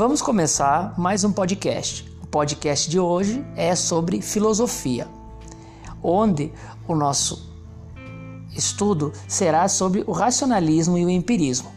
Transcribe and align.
Vamos 0.00 0.22
começar 0.22 0.98
mais 0.98 1.24
um 1.24 1.30
podcast. 1.30 2.10
O 2.22 2.26
podcast 2.26 2.88
de 2.88 2.98
hoje 2.98 3.44
é 3.54 3.76
sobre 3.76 4.22
filosofia, 4.22 5.06
onde 6.02 6.50
o 6.88 6.94
nosso 6.94 7.54
estudo 8.56 9.12
será 9.28 9.68
sobre 9.68 10.02
o 10.06 10.12
racionalismo 10.12 10.96
e 10.96 11.04
o 11.04 11.10
empirismo. 11.10 11.70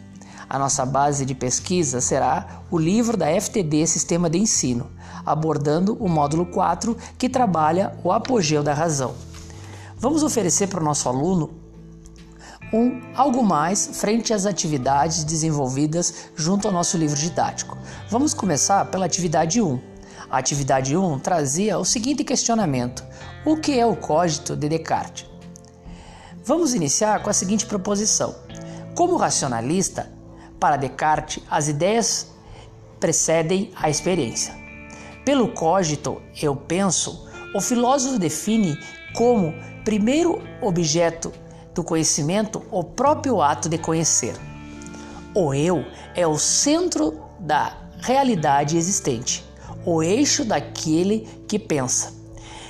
A 0.48 0.58
nossa 0.58 0.86
base 0.86 1.26
de 1.26 1.34
pesquisa 1.34 2.00
será 2.00 2.62
o 2.70 2.78
livro 2.78 3.14
da 3.14 3.26
FTD 3.38 3.86
Sistema 3.86 4.30
de 4.30 4.38
Ensino, 4.38 4.86
abordando 5.26 5.94
o 6.00 6.08
módulo 6.08 6.46
4 6.46 6.96
que 7.18 7.28
trabalha 7.28 7.94
o 8.02 8.10
apogeu 8.10 8.62
da 8.62 8.72
razão. 8.72 9.14
Vamos 9.98 10.22
oferecer 10.22 10.68
para 10.68 10.80
o 10.80 10.84
nosso 10.84 11.10
aluno 11.10 11.50
um 12.72 13.00
algo 13.14 13.42
mais 13.42 13.98
frente 14.00 14.32
às 14.32 14.46
atividades 14.46 15.24
desenvolvidas 15.24 16.30
junto 16.34 16.66
ao 16.66 16.72
nosso 16.72 16.96
livro 16.96 17.18
didático. 17.18 17.78
Vamos 18.08 18.34
começar 18.34 18.84
pela 18.86 19.06
atividade 19.06 19.60
1. 19.60 19.80
A 20.30 20.38
atividade 20.38 20.96
1 20.96 21.18
trazia 21.20 21.78
o 21.78 21.84
seguinte 21.84 22.24
questionamento: 22.24 23.04
O 23.44 23.56
que 23.56 23.78
é 23.78 23.86
o 23.86 23.96
cógito 23.96 24.56
de 24.56 24.68
Descartes? 24.68 25.26
Vamos 26.44 26.74
iniciar 26.74 27.22
com 27.22 27.30
a 27.30 27.34
seguinte 27.34 27.66
proposição: 27.66 28.34
Como 28.94 29.16
racionalista, 29.16 30.10
para 30.58 30.76
Descartes, 30.76 31.42
as 31.50 31.68
ideias 31.68 32.28
precedem 32.98 33.70
a 33.76 33.88
experiência. 33.88 34.54
Pelo 35.24 35.48
cogito, 35.48 36.20
eu 36.42 36.54
penso, 36.56 37.28
o 37.54 37.60
filósofo 37.60 38.18
define 38.18 38.78
como 39.14 39.54
primeiro 39.84 40.42
objeto 40.60 41.32
do 41.74 41.82
conhecimento 41.82 42.62
o 42.70 42.84
próprio 42.84 43.42
ato 43.42 43.68
de 43.68 43.76
conhecer. 43.76 44.34
O 45.34 45.52
eu 45.52 45.84
é 46.14 46.26
o 46.26 46.38
centro 46.38 47.20
da 47.40 47.76
realidade 47.98 48.76
existente, 48.76 49.44
o 49.84 50.02
eixo 50.02 50.44
daquele 50.44 51.28
que 51.48 51.58
pensa. 51.58 52.12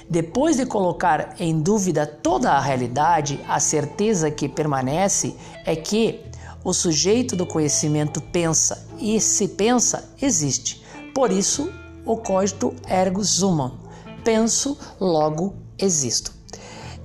Depois 0.09 0.57
de 0.57 0.67
colocar 0.67 1.35
em 1.39 1.61
dúvida 1.61 2.07
toda 2.07 2.53
a 2.53 2.61
realidade, 2.61 3.41
a 3.49 3.59
certeza 3.59 4.31
que 4.31 4.49
permanece 4.49 5.35
é 5.65 5.75
que 5.75 6.21
o 6.63 6.73
sujeito 6.73 7.37
do 7.37 7.47
conhecimento 7.47 8.21
pensa 8.21 8.87
e 8.99 9.21
se 9.21 9.49
pensa 9.49 10.11
existe. 10.21 10.83
Por 11.15 11.31
isso, 11.31 11.71
o 12.05 12.17
cogito 12.17 12.75
ergo 12.89 13.25
sumam. 13.25 13.79
Penso, 14.23 14.79
logo 14.99 15.55
existo. 15.79 16.33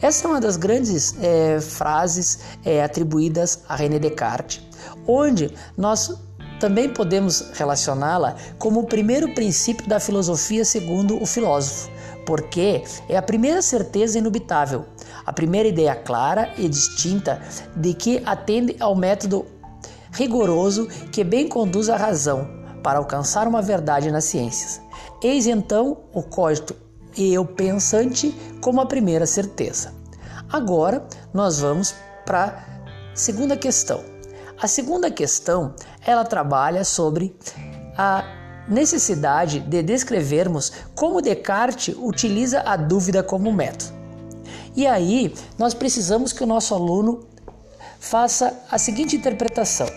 Essa 0.02 0.28
é 0.28 0.32
uma 0.32 0.40
das 0.40 0.56
grandes 0.56 1.14
é, 1.22 1.60
frases 1.60 2.40
é, 2.64 2.82
atribuídas 2.82 3.64
a 3.68 3.76
René 3.76 4.00
Descartes, 4.00 4.62
onde 5.06 5.54
nós 5.78 6.14
também 6.58 6.90
podemos 6.90 7.52
relacioná-la 7.54 8.36
como 8.58 8.82
o 8.82 8.86
primeiro 8.86 9.34
princípio 9.34 9.88
da 9.88 10.00
filosofia 10.00 10.64
segundo 10.64 11.22
o 11.22 11.26
filósofo, 11.26 11.90
porque 12.26 12.84
é 13.10 13.18
a 13.18 13.22
primeira 13.22 13.62
certeza 13.62 14.18
inubitável, 14.18 14.86
a 15.26 15.34
primeira 15.34 15.68
ideia 15.68 15.96
clara 15.96 16.54
e 16.58 16.70
distinta 16.70 17.42
de 17.76 17.94
que 17.94 18.22
atende 18.26 18.78
ao 18.80 18.96
método 18.96 19.46
rigoroso 20.14 20.88
que 21.12 21.26
bem 21.26 21.48
conduz 21.48 21.90
à 21.90 21.98
razão 21.98 22.48
para 22.82 23.00
alcançar 23.00 23.48
uma 23.48 23.62
verdade 23.62 24.10
nas 24.12 24.24
ciências. 24.24 24.82
Eis 25.22 25.46
então 25.46 25.98
o 26.14 26.24
código 26.24 26.89
e 27.18 27.34
eu 27.34 27.46
pensante 27.46 28.34
como 28.62 28.82
a 28.82 28.86
primeira 28.86 29.26
certeza. 29.26 29.94
Agora 30.52 31.06
nós 31.34 31.60
vamos 31.60 31.94
para 32.26 32.46
a 32.46 33.16
segunda 33.16 33.56
questão. 33.56 34.04
A 34.62 34.68
segunda 34.68 35.10
questão, 35.10 35.74
ela 36.06 36.26
trabalha 36.26 36.84
sobre 36.84 37.36
a 37.98 38.24
necessidade 38.68 39.60
de 39.60 39.82
descrevermos 39.82 40.72
como 40.96 41.22
Descartes 41.22 41.96
utiliza 41.98 42.62
a 42.62 42.76
dúvida 42.76 43.24
como 43.24 43.52
método. 43.52 43.94
E 44.76 44.86
aí, 44.86 45.34
nós 45.58 45.74
precisamos 45.74 46.32
que 46.32 46.44
o 46.44 46.48
nosso 46.48 46.74
aluno 46.76 47.28
faça 48.00 48.54
a 48.70 48.78
seguinte 48.78 49.16
interpretação. 49.16 49.88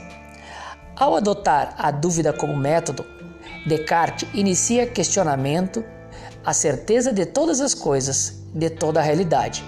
Ao 0.97 1.17
adotar 1.17 1.75
a 1.79 1.91
dúvida 1.91 2.33
como 2.33 2.57
método, 2.57 3.05
Descartes 3.67 4.29
inicia 4.33 4.87
questionamento 4.87 5.85
a 6.45 6.53
certeza 6.53 7.13
de 7.13 7.25
todas 7.27 7.61
as 7.61 7.75
coisas, 7.75 8.43
de 8.55 8.71
toda 8.71 9.01
a 9.01 9.03
realidade. 9.03 9.65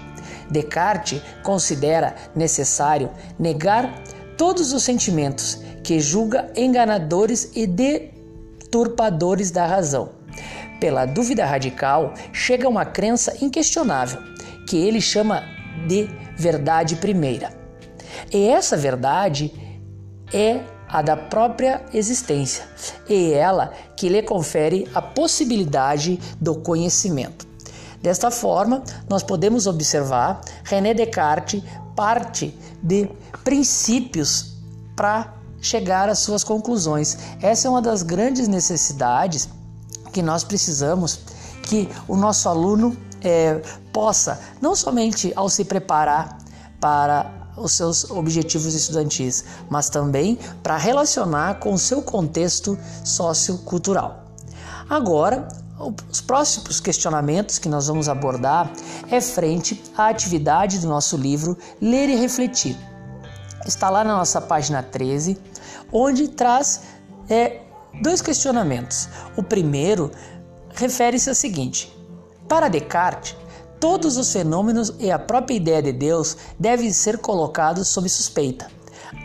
Descartes 0.49 1.21
considera 1.43 2.15
necessário 2.35 3.09
negar 3.39 4.03
todos 4.37 4.73
os 4.73 4.83
sentimentos 4.83 5.59
que 5.83 5.99
julga 5.99 6.51
enganadores 6.55 7.51
e 7.55 7.65
deturpadores 7.67 9.51
da 9.51 9.65
razão. 9.65 10.09
Pela 10.79 11.05
dúvida 11.05 11.45
radical, 11.45 12.13
chega 12.33 12.67
uma 12.67 12.85
crença 12.85 13.35
inquestionável, 13.41 14.21
que 14.67 14.77
ele 14.77 14.99
chama 14.99 15.43
de 15.87 16.09
verdade 16.35 16.95
primeira. 16.97 17.49
E 18.31 18.47
essa 18.47 18.75
verdade 18.75 19.53
é 20.33 20.59
a 20.87 21.01
da 21.01 21.17
própria 21.17 21.83
existência, 21.93 22.65
e 23.07 23.33
ela 23.33 23.73
que 23.95 24.09
lhe 24.09 24.21
confere 24.21 24.89
a 24.93 25.01
possibilidade 25.01 26.19
do 26.39 26.55
conhecimento. 26.55 27.47
Desta 28.01 28.29
forma, 28.29 28.83
nós 29.09 29.23
podemos 29.23 29.65
observar 29.65 30.41
René 30.63 30.93
Descartes 30.93 31.63
parte 31.95 32.57
de 32.81 33.09
princípios 33.43 34.53
para 34.95 35.33
chegar 35.59 36.07
às 36.07 36.19
suas 36.19 36.43
conclusões. 36.43 37.17
Essa 37.41 37.67
é 37.67 37.71
uma 37.71 37.81
das 37.81 38.03
grandes 38.03 38.47
necessidades 38.47 39.49
que 40.13 40.21
nós 40.21 40.43
precisamos 40.43 41.19
que 41.63 41.89
o 42.07 42.15
nosso 42.15 42.47
aluno 42.47 42.95
é, 43.21 43.59
possa, 43.91 44.39
não 44.61 44.75
somente 44.75 45.33
ao 45.35 45.49
se 45.49 45.65
preparar 45.65 46.37
para 46.79 47.44
os 47.57 47.73
seus 47.73 48.09
objetivos 48.09 48.73
estudantis, 48.73 49.45
mas 49.69 49.89
também 49.89 50.37
para 50.61 50.77
relacionar 50.77 51.59
com 51.59 51.73
o 51.73 51.79
seu 51.79 52.01
contexto 52.01 52.77
sociocultural. 53.03 54.25
Agora, 54.89 55.47
os 56.09 56.21
próximos 56.21 56.79
questionamentos 56.79 57.59
que 57.59 57.67
nós 57.67 57.87
vamos 57.87 58.07
abordar 58.07 58.71
é 59.09 59.19
frente 59.19 59.81
à 59.97 60.07
atividade 60.07 60.79
do 60.79 60.87
nosso 60.87 61.17
livro 61.17 61.57
Ler 61.81 62.09
e 62.09 62.15
Refletir. 62.15 62.77
Está 63.65 63.89
lá 63.89 64.03
na 64.03 64.15
nossa 64.15 64.39
página 64.39 64.81
13, 64.81 65.37
onde 65.91 66.27
traz 66.27 66.81
é, 67.29 67.61
dois 68.01 68.21
questionamentos. 68.21 69.09
O 69.35 69.43
primeiro 69.43 70.11
refere-se 70.75 71.29
ao 71.29 71.35
seguinte: 71.35 71.91
para 72.47 72.69
Descartes, 72.69 73.35
Todos 73.79 74.17
os 74.17 74.31
fenômenos 74.31 74.93
e 74.99 75.11
a 75.11 75.19
própria 75.19 75.55
ideia 75.55 75.81
de 75.81 75.91
Deus 75.91 76.37
devem 76.59 76.91
ser 76.91 77.17
colocados 77.17 77.89
sob 77.89 78.07
suspeita, 78.09 78.67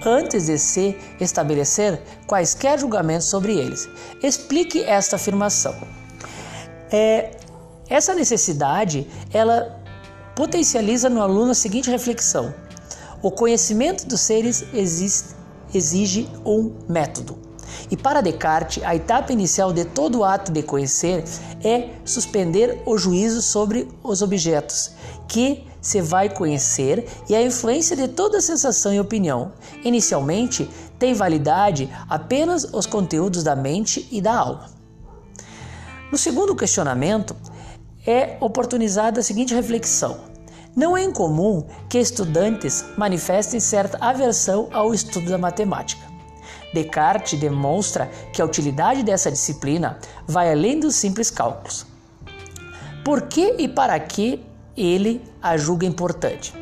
antes 0.05 0.47
de 0.47 0.59
se 0.59 0.97
estabelecer 1.21 2.03
quaisquer 2.27 2.79
julgamentos 2.79 3.29
sobre 3.29 3.57
eles. 3.57 3.89
Explique 4.23 4.83
esta 4.83 5.17
afirmação. 5.17 5.75
É, 6.91 7.37
essa 7.89 8.15
necessidade, 8.15 9.07
ela 9.33 9.81
potencializa 10.35 11.09
no 11.09 11.23
aluno 11.23 11.53
a 11.53 11.55
seguinte 11.55 11.91
reflexão: 11.91 12.55
o 13.23 13.31
conhecimento 13.31 14.07
dos 14.07 14.21
seres 14.21 14.65
exige 15.73 16.29
um 16.45 16.75
método. 16.89 17.50
E 17.91 17.97
para 17.97 18.21
Descartes, 18.21 18.83
a 18.85 18.95
etapa 18.95 19.33
inicial 19.33 19.73
de 19.73 19.85
todo 19.85 20.25
ato 20.25 20.53
de 20.53 20.63
conhecer 20.63 21.25
é 21.63 21.91
suspender 22.05 22.83
o 22.87 22.97
juízo 22.97 23.43
sobre 23.43 23.89
os 24.03 24.23
objetos 24.23 24.93
que 25.29 25.67
se 25.81 26.01
vai 26.03 26.29
conhecer 26.29 27.07
e 27.29 27.35
a 27.35 27.43
influência 27.43 27.97
de 27.97 28.09
toda 28.09 28.41
sensação 28.41 28.93
e 28.93 29.01
opinião. 29.01 29.53
Inicialmente, 29.83 30.69
tem 30.99 31.15
validade 31.15 31.89
apenas 32.09 32.65
os 32.65 32.85
conteúdos 32.87 33.43
da 33.43 33.57
mente 33.57 34.07
e 34.11 34.21
da 34.21 34.35
alma. 34.35 34.67
No 36.13 36.19
segundo 36.19 36.57
questionamento, 36.57 37.35
é 38.07 38.37
oportunizada 38.41 39.21
a 39.21 39.23
seguinte 39.23 39.55
reflexão: 39.55 40.19
não 40.75 40.97
é 40.97 41.03
incomum 41.03 41.65
que 41.89 41.99
estudantes 41.99 42.85
manifestem 42.97 43.61
certa 43.61 43.99
aversão 44.01 44.69
ao 44.73 44.93
estudo 44.93 45.31
da 45.31 45.39
matemática. 45.39 46.10
Descartes 46.73 47.39
demonstra 47.39 48.11
que 48.33 48.41
a 48.41 48.45
utilidade 48.45 49.03
dessa 49.03 49.31
disciplina 49.31 49.99
vai 50.27 50.53
além 50.53 50.79
dos 50.79 50.95
simples 50.95 51.31
cálculos. 51.31 51.87
Por 53.05 53.23
que 53.23 53.57
e 53.59 53.69
para 53.69 53.99
que 53.99 54.45
ele 54.77 55.23
a 55.43 55.57
julga 55.57 55.87
importante? 55.87 56.55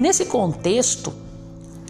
Nesse 0.00 0.26
contexto, 0.26 1.12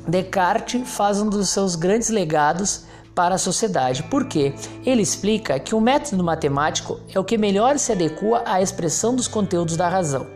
Descartes 0.07 0.89
faz 0.89 1.21
um 1.21 1.29
dos 1.29 1.49
seus 1.51 1.77
grandes 1.77 2.09
legados 2.09 2.85
para 3.15 3.35
a 3.35 3.39
sociedade, 3.39 4.03
porque 4.05 4.55
ele 4.85 5.03
explica 5.03 5.61
que 5.61 5.75
o 5.75 5.81
método 5.81 6.25
matemático 6.25 6.99
é 7.15 7.21
o 7.21 7.25
que 7.25 7.39
melhor 7.39 7.79
se 7.79 7.93
adequa 7.93 8.43
à 8.45 8.61
expressão 8.61 9.15
dos 9.15 9.29
conteúdos 9.29 9.77
da 9.77 9.89
razão. 9.89 10.27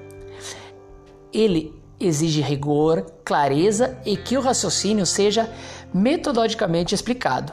Ele 1.33 1.75
exige 1.99 2.41
rigor, 2.41 3.07
clareza 3.25 3.97
e 4.05 4.17
que 4.17 4.37
o 4.37 4.41
raciocínio 4.41 5.07
seja 5.07 5.51
metodologicamente 5.93 6.95
explicado. 6.95 7.53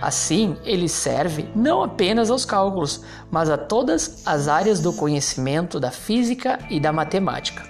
Assim, 0.00 0.56
ele 0.64 0.88
serve 0.88 1.48
não 1.54 1.82
apenas 1.82 2.30
aos 2.30 2.44
cálculos, 2.44 3.02
mas 3.30 3.48
a 3.48 3.56
todas 3.56 4.22
as 4.26 4.48
áreas 4.48 4.80
do 4.80 4.92
conhecimento 4.92 5.78
da 5.78 5.90
física 5.90 6.58
e 6.70 6.80
da 6.80 6.92
matemática. 6.92 7.62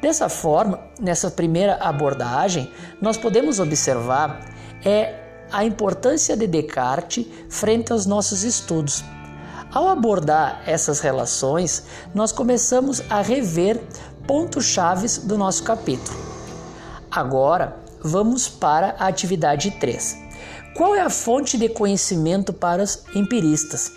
Dessa 0.00 0.28
forma, 0.28 0.80
nessa 1.00 1.30
primeira 1.30 1.74
abordagem, 1.76 2.70
nós 3.00 3.16
podemos 3.16 3.58
observar 3.58 4.40
é 4.84 5.14
a 5.50 5.64
importância 5.64 6.36
de 6.36 6.46
Descartes 6.46 7.26
frente 7.48 7.92
aos 7.92 8.06
nossos 8.06 8.44
estudos. 8.44 9.02
Ao 9.72 9.86
abordar 9.88 10.62
essas 10.66 11.00
relações, 11.00 11.84
nós 12.14 12.32
começamos 12.32 13.02
a 13.10 13.20
rever 13.20 13.82
pontos 14.26 14.64
chaves 14.64 15.18
do 15.18 15.36
nosso 15.36 15.62
capítulo. 15.62 16.18
Agora, 17.10 17.76
vamos 18.02 18.48
para 18.48 18.94
a 18.98 19.08
atividade 19.08 19.70
3. 19.72 20.16
Qual 20.74 20.94
é 20.94 21.00
a 21.00 21.10
fonte 21.10 21.58
de 21.58 21.68
conhecimento 21.68 22.52
para 22.52 22.82
os 22.82 23.04
empiristas? 23.14 23.92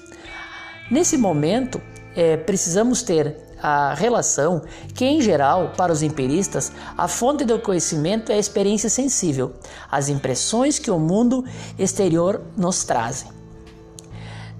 Nesse 0.90 1.18
momento, 1.18 1.82
é, 2.16 2.36
precisamos 2.36 3.02
ter 3.02 3.38
a 3.62 3.94
relação 3.94 4.64
que, 4.94 5.06
em 5.06 5.22
geral, 5.22 5.72
para 5.78 5.94
os 5.94 6.04
empiristas, 6.04 6.72
a 6.98 7.08
fonte 7.08 7.46
do 7.46 7.60
conhecimento 7.60 8.32
é 8.32 8.36
a 8.36 8.40
experiência 8.40 8.90
sensível, 8.90 9.54
as 9.90 10.10
impressões 10.10 10.80
que 10.80 10.92
o 10.92 11.00
mundo 11.00 11.46
exterior 11.78 12.42
nos 12.58 12.84
trazem. 12.84 13.41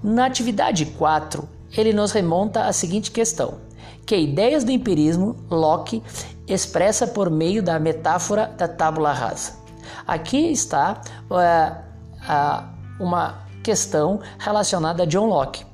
Na 0.02 0.26
atividade 0.26 0.84
4, 0.86 1.48
ele 1.76 1.92
nos 1.92 2.10
remonta 2.10 2.64
à 2.64 2.72
seguinte 2.72 3.10
questão: 3.10 3.54
que 4.04 4.16
ideias 4.16 4.64
do 4.64 4.72
empirismo 4.72 5.36
Locke 5.48 6.02
expressa 6.46 7.06
por 7.06 7.30
meio 7.30 7.62
da 7.62 7.78
metáfora 7.78 8.46
da 8.58 8.66
tábula 8.66 9.12
rasa. 9.12 9.52
Aqui 10.06 10.50
está 10.50 11.00
uh, 11.30 13.02
uma 13.02 13.46
questão 13.62 14.20
relacionada 14.38 15.04
a 15.04 15.06
John 15.06 15.26
Locke, 15.26 15.64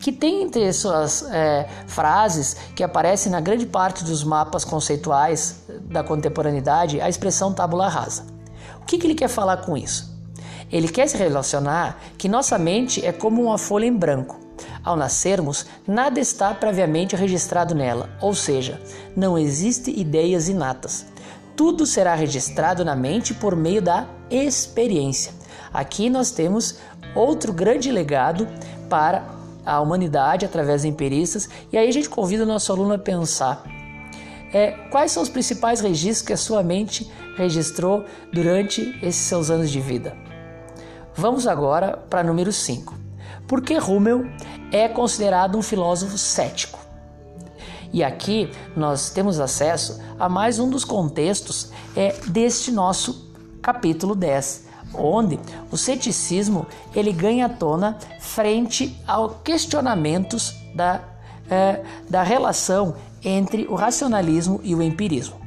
que 0.00 0.10
tem 0.10 0.42
entre 0.42 0.72
suas 0.72 1.22
é, 1.30 1.68
frases 1.86 2.56
que 2.74 2.82
aparecem 2.82 3.30
na 3.30 3.40
grande 3.40 3.66
parte 3.66 4.04
dos 4.04 4.24
mapas 4.24 4.64
conceituais 4.64 5.64
da 5.82 6.02
contemporaneidade 6.02 7.00
a 7.00 7.08
expressão 7.08 7.52
tábula 7.52 7.88
rasa. 7.88 8.26
O 8.80 8.84
que, 8.84 8.98
que 8.98 9.06
ele 9.06 9.14
quer 9.14 9.28
falar 9.28 9.58
com 9.58 9.76
isso? 9.76 10.15
Ele 10.70 10.88
quer 10.88 11.08
se 11.08 11.16
relacionar 11.16 11.98
que 12.18 12.28
nossa 12.28 12.58
mente 12.58 13.04
é 13.04 13.12
como 13.12 13.42
uma 13.42 13.58
folha 13.58 13.86
em 13.86 13.96
branco. 13.96 14.38
Ao 14.82 14.96
nascermos, 14.96 15.66
nada 15.86 16.20
está 16.20 16.54
previamente 16.54 17.16
registrado 17.16 17.74
nela, 17.74 18.10
ou 18.20 18.34
seja, 18.34 18.80
não 19.16 19.36
existe 19.36 19.90
ideias 19.90 20.48
inatas. 20.48 21.06
Tudo 21.54 21.86
será 21.86 22.14
registrado 22.14 22.84
na 22.84 22.94
mente 22.94 23.34
por 23.34 23.56
meio 23.56 23.82
da 23.82 24.06
experiência. 24.30 25.32
Aqui 25.72 26.08
nós 26.08 26.30
temos 26.30 26.78
outro 27.14 27.52
grande 27.52 27.90
legado 27.90 28.46
para 28.88 29.24
a 29.64 29.80
humanidade 29.80 30.44
através 30.44 30.82
de 30.82 30.88
empiristas, 30.88 31.48
e 31.72 31.76
aí 31.76 31.88
a 31.88 31.92
gente 31.92 32.08
convida 32.08 32.44
o 32.44 32.46
nosso 32.46 32.72
aluno 32.72 32.94
a 32.94 32.98
pensar 32.98 33.64
é, 34.52 34.70
quais 34.90 35.12
são 35.12 35.22
os 35.22 35.28
principais 35.28 35.80
registros 35.80 36.26
que 36.26 36.32
a 36.32 36.36
sua 36.36 36.62
mente 36.62 37.10
registrou 37.36 38.04
durante 38.32 38.96
esses 39.02 39.22
seus 39.22 39.50
anos 39.50 39.70
de 39.70 39.80
vida. 39.80 40.16
Vamos 41.18 41.46
agora 41.46 41.96
para 42.10 42.22
número 42.22 42.52
5. 42.52 42.94
Por 43.48 43.62
que 43.62 43.78
Rummel 43.78 44.26
é 44.70 44.86
considerado 44.86 45.56
um 45.56 45.62
filósofo 45.62 46.18
cético? 46.18 46.78
E 47.90 48.04
aqui 48.04 48.50
nós 48.76 49.08
temos 49.08 49.40
acesso 49.40 49.98
a 50.18 50.28
mais 50.28 50.58
um 50.58 50.68
dos 50.68 50.84
contextos 50.84 51.70
é, 51.96 52.14
deste 52.26 52.70
nosso 52.70 53.32
capítulo 53.62 54.14
10, 54.14 54.66
onde 54.92 55.40
o 55.70 55.76
ceticismo 55.78 56.66
ele 56.94 57.12
ganha 57.12 57.48
tona 57.48 57.96
frente 58.20 58.94
aos 59.06 59.36
questionamentos 59.42 60.54
da, 60.74 61.00
é, 61.48 61.82
da 62.10 62.22
relação 62.22 62.94
entre 63.24 63.66
o 63.70 63.74
racionalismo 63.74 64.60
e 64.62 64.74
o 64.74 64.82
empirismo. 64.82 65.40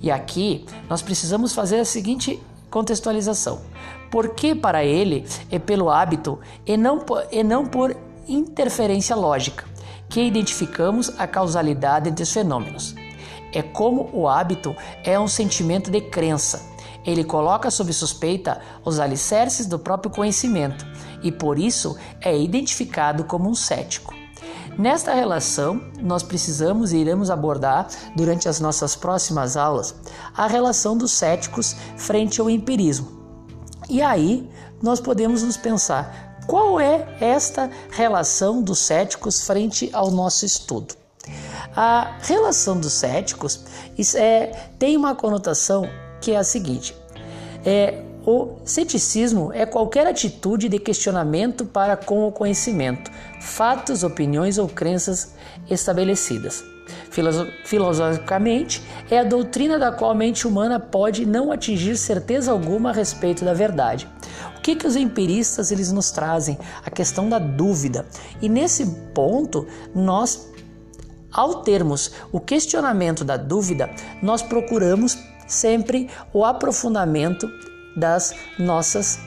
E 0.00 0.08
aqui 0.08 0.64
nós 0.88 1.02
precisamos 1.02 1.52
fazer 1.52 1.80
a 1.80 1.84
seguinte 1.84 2.40
contextualização. 2.70 3.60
Porque 4.16 4.54
para 4.54 4.82
ele 4.82 5.26
é 5.50 5.58
pelo 5.58 5.90
hábito 5.90 6.38
e 6.64 6.74
não, 6.74 7.04
e 7.30 7.44
não 7.44 7.66
por 7.66 7.94
interferência 8.26 9.14
lógica 9.14 9.66
que 10.08 10.22
identificamos 10.22 11.12
a 11.18 11.26
causalidade 11.26 12.08
entre 12.08 12.22
os 12.22 12.32
fenômenos. 12.32 12.94
É 13.52 13.60
como 13.60 14.08
o 14.14 14.26
hábito 14.26 14.74
é 15.04 15.20
um 15.20 15.28
sentimento 15.28 15.90
de 15.90 16.00
crença 16.00 16.74
ele 17.04 17.24
coloca 17.24 17.70
sob 17.70 17.92
suspeita 17.92 18.58
os 18.82 18.98
alicerces 18.98 19.66
do 19.66 19.78
próprio 19.78 20.10
conhecimento 20.10 20.86
e 21.22 21.30
por 21.30 21.58
isso 21.58 21.94
é 22.22 22.34
identificado 22.36 23.24
como 23.24 23.50
um 23.50 23.54
cético. 23.54 24.14
Nesta 24.78 25.12
relação, 25.12 25.78
nós 26.00 26.22
precisamos 26.22 26.92
e 26.94 26.96
iremos 26.96 27.30
abordar 27.30 27.86
durante 28.16 28.48
as 28.48 28.60
nossas 28.60 28.96
próximas 28.96 29.58
aulas 29.58 29.94
a 30.34 30.46
relação 30.46 30.96
dos 30.96 31.12
céticos 31.12 31.76
frente 31.98 32.40
ao 32.40 32.48
empirismo. 32.48 33.15
E 33.88 34.02
aí 34.02 34.48
nós 34.82 35.00
podemos 35.00 35.42
nos 35.42 35.56
pensar 35.56 36.36
qual 36.46 36.80
é 36.80 37.06
esta 37.20 37.70
relação 37.90 38.62
dos 38.62 38.78
céticos 38.78 39.42
frente 39.42 39.90
ao 39.92 40.10
nosso 40.10 40.44
estudo. 40.44 40.94
A 41.74 42.16
relação 42.20 42.78
dos 42.78 42.92
céticos 42.92 43.64
é, 44.14 44.46
tem 44.78 44.96
uma 44.96 45.14
conotação 45.14 45.88
que 46.20 46.32
é 46.32 46.36
a 46.36 46.44
seguinte: 46.44 46.96
é 47.64 48.02
o 48.26 48.56
ceticismo 48.64 49.52
é 49.52 49.64
qualquer 49.64 50.04
atitude 50.04 50.68
de 50.68 50.80
questionamento 50.80 51.64
para 51.64 51.96
com 51.96 52.26
o 52.26 52.32
conhecimento, 52.32 53.08
fatos, 53.40 54.02
opiniões 54.02 54.58
ou 54.58 54.68
crenças 54.68 55.32
estabelecidas. 55.70 56.64
Filosoficamente, 57.10 58.82
é 59.10 59.18
a 59.18 59.24
doutrina 59.24 59.78
da 59.78 59.92
qual 59.92 60.10
a 60.10 60.14
mente 60.14 60.46
humana 60.46 60.78
pode 60.78 61.24
não 61.24 61.50
atingir 61.52 61.96
certeza 61.96 62.52
alguma 62.52 62.90
a 62.90 62.92
respeito 62.92 63.44
da 63.44 63.54
verdade. 63.54 64.08
O 64.56 64.60
que, 64.60 64.74
que 64.74 64.86
os 64.86 64.96
empiristas 64.96 65.70
eles 65.70 65.92
nos 65.92 66.10
trazem? 66.10 66.58
A 66.84 66.90
questão 66.90 67.28
da 67.28 67.38
dúvida. 67.38 68.06
E 68.42 68.48
nesse 68.48 68.86
ponto, 69.14 69.66
nós, 69.94 70.52
ao 71.30 71.62
termos 71.62 72.12
o 72.32 72.40
questionamento 72.40 73.24
da 73.24 73.36
dúvida, 73.36 73.88
nós 74.20 74.42
procuramos 74.42 75.16
sempre 75.46 76.10
o 76.32 76.44
aprofundamento 76.44 77.48
das 77.96 78.34
nossas 78.58 79.18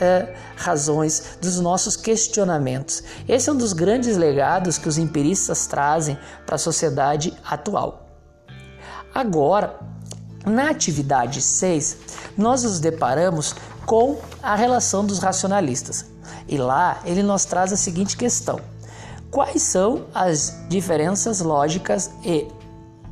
é, 0.00 0.34
razões, 0.56 1.38
dos 1.40 1.60
nossos 1.60 1.96
questionamentos. 1.96 3.02
Esse 3.28 3.48
é 3.48 3.52
um 3.52 3.56
dos 3.56 3.72
grandes 3.72 4.16
legados 4.16 4.78
que 4.78 4.88
os 4.88 4.98
empiristas 4.98 5.66
trazem 5.66 6.18
para 6.44 6.56
a 6.56 6.58
sociedade 6.58 7.32
atual. 7.44 8.08
Agora, 9.14 9.78
na 10.44 10.70
atividade 10.70 11.40
6, 11.40 11.98
nós 12.36 12.64
nos 12.64 12.80
deparamos 12.80 13.54
com 13.86 14.18
a 14.42 14.54
relação 14.54 15.04
dos 15.04 15.18
racionalistas. 15.18 16.06
E 16.48 16.58
lá 16.58 17.00
ele 17.04 17.22
nos 17.22 17.44
traz 17.44 17.72
a 17.72 17.76
seguinte 17.76 18.16
questão: 18.16 18.60
quais 19.30 19.62
são 19.62 20.06
as 20.14 20.54
diferenças 20.68 21.40
lógicas 21.40 22.10
e 22.24 22.46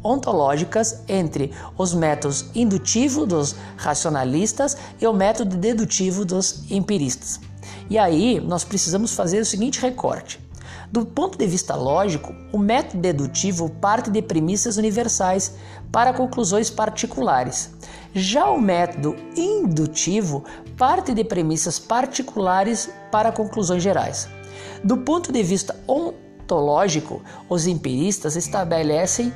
ontológicas 0.02 1.02
entre 1.09 1.52
os 1.76 1.94
métodos 1.94 2.47
indutivo 2.54 3.26
dos 3.26 3.54
racionalistas 3.76 4.76
e 5.00 5.06
o 5.06 5.12
método 5.12 5.56
dedutivo 5.56 6.25
dos 6.25 6.71
empiristas. 6.71 7.40
E 7.88 7.99
aí 7.99 8.40
nós 8.40 8.64
precisamos 8.64 9.14
fazer 9.14 9.40
o 9.40 9.44
seguinte 9.44 9.80
recorte. 9.80 10.40
Do 10.90 11.06
ponto 11.06 11.38
de 11.38 11.47
vista 11.47 11.75
lógico, 11.75 12.35
o 12.52 12.59
método 12.59 13.00
dedutivo 13.00 13.71
parte 13.71 14.11
de 14.11 14.21
premissas 14.21 14.76
universais 14.76 15.54
para 15.90 16.12
conclusões 16.12 16.68
particulares. 16.68 17.71
Já 18.14 18.50
o 18.50 18.61
método 18.61 19.16
indutivo 19.35 20.44
parte 20.76 21.14
de 21.14 21.25
premissas 21.25 21.78
particulares 21.78 22.90
para 23.11 23.32
conclusões 23.32 23.82
gerais. 23.82 24.28
Do 24.85 24.99
ponto 24.99 25.32
de 25.32 25.42
vista 25.42 25.75
ontológico, 25.88 27.23
os 27.49 27.66
empiristas 27.66 28.37
estabelecem 28.37 29.32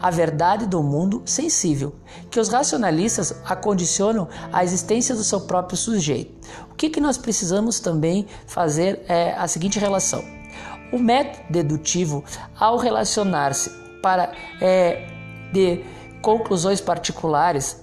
a 0.00 0.10
verdade 0.10 0.66
do 0.66 0.82
mundo 0.82 1.22
sensível, 1.24 1.94
que 2.30 2.40
os 2.40 2.48
racionalistas 2.48 3.40
acondicionam 3.44 4.28
à 4.52 4.62
existência 4.64 5.14
do 5.14 5.24
seu 5.24 5.40
próprio 5.42 5.76
sujeito. 5.76 6.34
O 6.70 6.74
que, 6.74 6.90
que 6.90 7.00
nós 7.00 7.16
precisamos 7.16 7.80
também 7.80 8.26
fazer 8.46 9.04
é 9.08 9.32
a 9.32 9.46
seguinte 9.48 9.78
relação. 9.78 10.24
O 10.92 10.98
método 10.98 11.44
dedutivo, 11.50 12.24
ao 12.58 12.76
relacionar-se 12.76 13.70
para 14.02 14.32
é, 14.60 15.06
de 15.52 15.84
conclusões 16.20 16.80
particulares, 16.80 17.82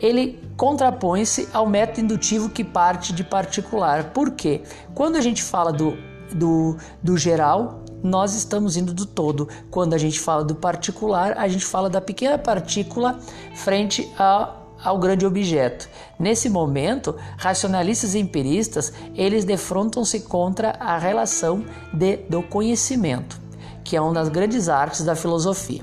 ele 0.00 0.40
contrapõe-se 0.56 1.48
ao 1.52 1.66
método 1.66 2.00
indutivo 2.02 2.50
que 2.50 2.62
parte 2.62 3.12
de 3.12 3.24
particular. 3.24 4.10
Por 4.10 4.32
quê? 4.32 4.62
Quando 4.94 5.16
a 5.16 5.20
gente 5.20 5.42
fala 5.42 5.72
do, 5.72 5.96
do, 6.34 6.76
do 7.02 7.16
geral, 7.16 7.82
nós 8.06 8.34
estamos 8.34 8.76
indo 8.76 8.94
do 8.94 9.04
todo. 9.04 9.48
Quando 9.70 9.94
a 9.94 9.98
gente 9.98 10.20
fala 10.20 10.44
do 10.44 10.54
particular, 10.54 11.36
a 11.36 11.48
gente 11.48 11.64
fala 11.64 11.90
da 11.90 12.00
pequena 12.00 12.38
partícula 12.38 13.18
frente 13.54 14.08
a, 14.16 14.54
ao 14.82 14.98
grande 14.98 15.26
objeto. 15.26 15.88
Nesse 16.18 16.48
momento, 16.48 17.16
racionalistas 17.36 18.14
e 18.14 18.20
empiristas, 18.20 18.92
eles 19.14 19.44
defrontam-se 19.44 20.20
contra 20.20 20.70
a 20.78 20.96
relação 20.96 21.64
de, 21.92 22.18
do 22.28 22.42
conhecimento, 22.42 23.40
que 23.82 23.96
é 23.96 24.00
uma 24.00 24.14
das 24.14 24.28
grandes 24.28 24.68
artes 24.68 25.04
da 25.04 25.16
filosofia. 25.16 25.82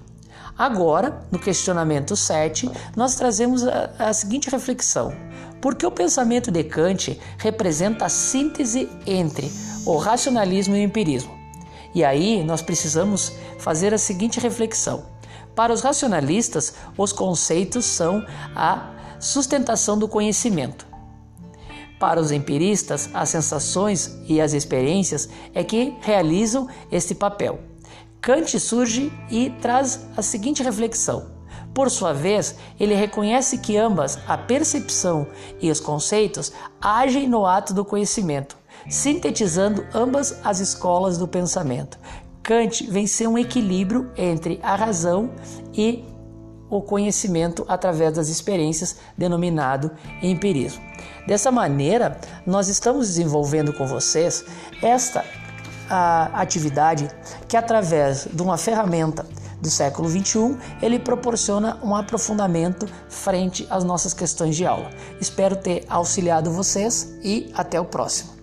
Agora, 0.57 1.25
no 1.31 1.39
questionamento 1.39 2.15
7, 2.15 2.69
nós 2.95 3.15
trazemos 3.15 3.67
a, 3.67 3.91
a 3.99 4.13
seguinte 4.13 4.49
reflexão: 4.49 5.11
por 5.59 5.75
que 5.75 5.85
o 5.85 5.91
pensamento 5.91 6.51
de 6.51 6.63
Kant 6.63 7.19
representa 7.37 8.05
a 8.05 8.09
síntese 8.09 8.87
entre 9.05 9.51
o 9.85 9.97
racionalismo 9.97 10.75
e 10.75 10.79
o 10.79 10.83
empirismo? 10.83 11.42
E 11.93 12.03
aí 12.03 12.43
nós 12.43 12.61
precisamos 12.61 13.33
fazer 13.59 13.93
a 13.93 13.97
seguinte 13.97 14.39
reflexão. 14.39 15.05
Para 15.55 15.73
os 15.73 15.81
racionalistas, 15.81 16.73
os 16.97 17.13
conceitos 17.13 17.85
são 17.85 18.25
a 18.55 18.91
sustentação 19.19 19.97
do 19.97 20.07
conhecimento. 20.07 20.87
Para 21.99 22.19
os 22.19 22.31
empiristas, 22.31 23.09
as 23.13 23.29
sensações 23.29 24.19
e 24.27 24.41
as 24.41 24.53
experiências 24.53 25.29
é 25.53 25.63
que 25.63 25.95
realizam 26.01 26.67
este 26.91 27.13
papel. 27.13 27.59
Kant 28.19 28.59
surge 28.59 29.11
e 29.29 29.51
traz 29.61 30.07
a 30.17 30.21
seguinte 30.21 30.63
reflexão: 30.63 31.33
por 31.73 31.89
sua 31.89 32.13
vez, 32.13 32.55
ele 32.79 32.93
reconhece 32.93 33.57
que 33.57 33.77
ambas, 33.77 34.19
a 34.27 34.37
percepção 34.37 35.27
e 35.59 35.71
os 35.71 35.79
conceitos, 35.79 36.53
agem 36.79 37.27
no 37.27 37.45
ato 37.45 37.73
do 37.73 37.83
conhecimento, 37.83 38.55
sintetizando 38.89 39.85
ambas 39.93 40.39
as 40.43 40.59
escolas 40.59 41.17
do 41.17 41.27
pensamento. 41.27 41.97
Kant 42.41 42.85
venceu 42.89 43.31
um 43.31 43.37
equilíbrio 43.37 44.11
entre 44.17 44.59
a 44.61 44.75
razão 44.75 45.31
e 45.73 46.03
o 46.69 46.81
conhecimento 46.81 47.63
através 47.67 48.13
das 48.13 48.29
experiências, 48.29 48.97
denominado 49.17 49.91
empirismo. 50.21 50.83
Dessa 51.27 51.51
maneira, 51.51 52.19
nós 52.45 52.67
estamos 52.67 53.07
desenvolvendo 53.07 53.71
com 53.73 53.85
vocês 53.87 54.43
esta 54.81 55.23
atividade 56.33 57.07
que, 57.47 57.55
através 57.55 58.27
de 58.31 58.41
uma 58.41 58.57
ferramenta 58.57 59.25
do 59.61 59.69
século 59.69 60.09
XXI, 60.09 60.57
ele 60.81 60.99
proporciona 60.99 61.77
um 61.83 61.95
aprofundamento 61.95 62.87
frente 63.07 63.65
às 63.69 63.83
nossas 63.83 64.13
questões 64.13 64.55
de 64.55 64.65
aula. 64.65 64.89
Espero 65.21 65.55
ter 65.55 65.85
auxiliado 65.87 66.51
vocês 66.51 67.13
e 67.23 67.51
até 67.55 67.79
o 67.79 67.85
próximo. 67.85 68.42